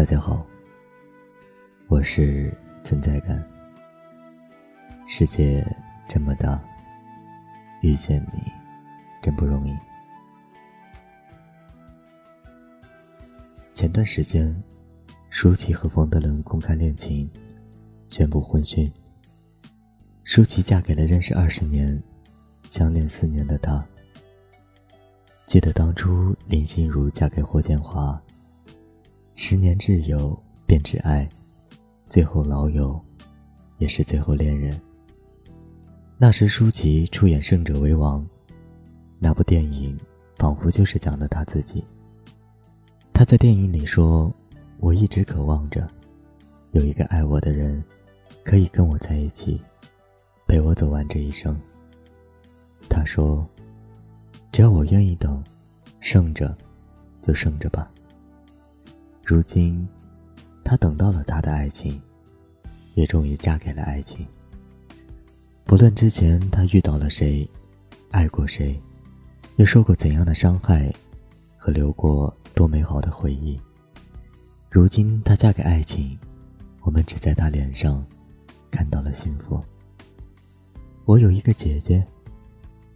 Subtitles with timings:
[0.00, 0.42] 大家好，
[1.86, 2.50] 我是
[2.82, 3.46] 存在感。
[5.06, 5.62] 世界
[6.08, 6.58] 这么大，
[7.82, 8.40] 遇见你
[9.20, 9.76] 真不容易。
[13.74, 14.56] 前段时间，
[15.28, 17.30] 舒淇和冯德伦公开恋情，
[18.08, 18.90] 宣布婚讯。
[20.24, 22.02] 舒淇嫁给了认识二十年、
[22.70, 23.84] 相恋四年的他。
[25.44, 28.18] 记得当初林心如嫁给霍建华。
[29.42, 31.26] 十年挚友便挚爱，
[32.06, 33.00] 最后老友，
[33.78, 34.78] 也是最后恋人。
[36.18, 38.22] 那时舒淇出演《胜者为王》，
[39.18, 39.98] 那部电影
[40.36, 41.82] 仿佛就是讲的他自己。
[43.14, 44.30] 他在电影里说
[44.78, 45.88] ：“我一直渴望着，
[46.72, 47.82] 有一个爱我的人，
[48.44, 49.58] 可以跟我在一起，
[50.46, 51.58] 陪我走完这一生。”
[52.90, 53.48] 他说
[54.52, 55.42] ：“只要我愿意等，
[55.98, 56.54] 胜着，
[57.22, 57.90] 就胜着吧。”
[59.24, 59.86] 如今，
[60.64, 62.00] 她等到了他的爱情，
[62.94, 64.26] 也终于嫁给了爱情。
[65.64, 67.48] 不论之前她遇到了谁，
[68.10, 68.80] 爱过谁，
[69.56, 70.92] 又受过怎样的伤害，
[71.56, 73.60] 和流过多美好的回忆，
[74.68, 76.18] 如今她嫁给爱情，
[76.80, 78.04] 我们只在她脸上
[78.70, 79.62] 看到了幸福。
[81.04, 82.04] 我有一个姐姐，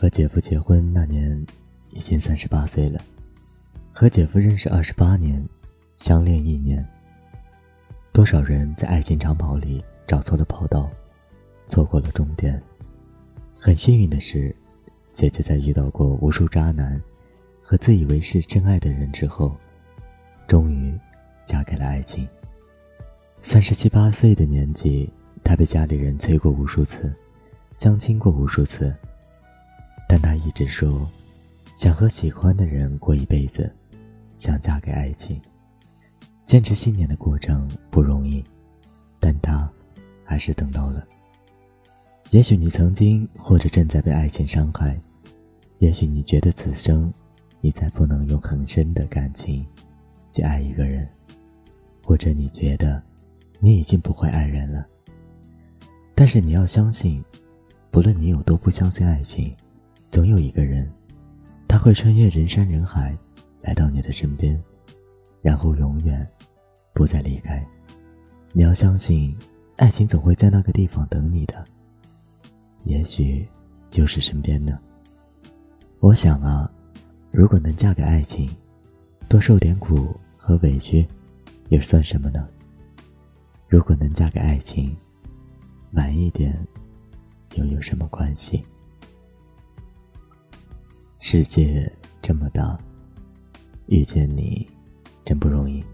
[0.00, 1.44] 和姐夫结婚那年
[1.90, 3.00] 已经三十八岁了，
[3.92, 5.46] 和姐夫认识二十八年。
[5.96, 6.86] 相恋一年，
[8.12, 10.90] 多少人在爱情长跑里找错了跑道，
[11.68, 12.62] 错过了终点。
[13.58, 14.54] 很幸运的是，
[15.14, 17.00] 姐姐在遇到过无数渣男
[17.62, 19.56] 和自以为是真爱的人之后，
[20.46, 20.92] 终于
[21.46, 22.28] 嫁给了爱情。
[23.42, 25.10] 三十七八岁的年纪，
[25.42, 27.10] 她被家里人催过无数次，
[27.74, 28.94] 相亲过无数次，
[30.06, 31.08] 但她一直说，
[31.74, 33.74] 想和喜欢的人过一辈子，
[34.38, 35.40] 想嫁给爱情。
[36.46, 38.42] 坚持信念的过程不容易，
[39.18, 39.68] 但他
[40.24, 41.04] 还是等到了。
[42.30, 44.96] 也许你曾经或者正在被爱情伤害，
[45.78, 47.12] 也许你觉得此生
[47.60, 49.66] 你再不能用很深的感情
[50.30, 51.08] 去爱一个人，
[52.00, 53.02] 或者你觉得
[53.58, 54.86] 你已经不会爱人了。
[56.14, 57.22] 但是你要相信，
[57.90, 59.52] 不论你有多不相信爱情，
[60.12, 60.88] 总有一个人，
[61.66, 63.18] 他会穿越人山人海，
[63.62, 64.62] 来到你的身边。
[65.46, 66.28] 然后永远
[66.92, 67.64] 不再离开。
[68.52, 69.32] 你要相信，
[69.76, 71.64] 爱情总会在那个地方等你的。
[72.82, 73.46] 也许
[73.88, 74.76] 就是身边呢。
[76.00, 76.68] 我想啊，
[77.30, 78.50] 如果能嫁给爱情，
[79.28, 81.06] 多受点苦和委屈，
[81.68, 82.48] 又算什么呢？
[83.68, 84.96] 如果能嫁给爱情，
[85.92, 86.58] 晚一点，
[87.54, 88.64] 又有什么关系？
[91.20, 91.88] 世界
[92.20, 92.76] 这么大，
[93.86, 94.68] 遇见你。
[95.26, 95.84] 真不容易，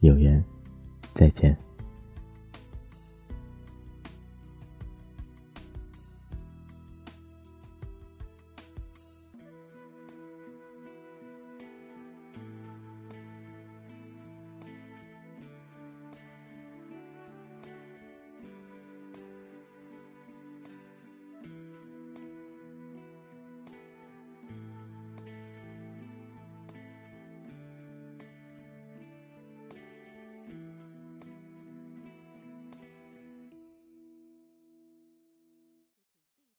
[0.00, 0.42] 有缘，
[1.12, 1.54] 再见。